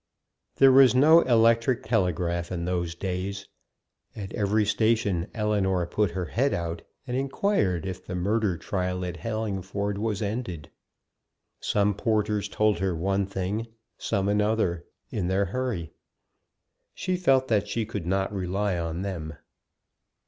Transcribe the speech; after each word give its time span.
There 0.55 0.71
was 0.71 0.95
no 0.95 1.19
electric 1.21 1.83
telegraph 1.83 2.51
in 2.51 2.65
those 2.65 2.95
days; 2.95 3.47
at 4.15 4.33
every 4.33 4.65
station 4.65 5.27
Ellinor 5.35 5.85
put 5.85 6.09
her 6.09 6.25
head 6.25 6.55
out, 6.55 6.81
and 7.05 7.15
enquired 7.15 7.85
if 7.85 8.03
the 8.07 8.15
murder 8.15 8.57
trial 8.57 9.05
at 9.05 9.17
Hellingford 9.17 9.99
was 9.99 10.23
ended. 10.23 10.71
Some 11.59 11.93
porters 11.93 12.49
told 12.49 12.79
her 12.79 12.95
one 12.95 13.27
thing, 13.27 13.67
some 13.95 14.27
another, 14.27 14.85
in 15.11 15.27
their 15.27 15.45
hurry; 15.45 15.91
she 16.95 17.15
felt 17.15 17.47
that 17.49 17.67
she 17.67 17.85
could 17.85 18.07
not 18.07 18.33
rely 18.33 18.79
on 18.79 19.03
them. 19.03 19.35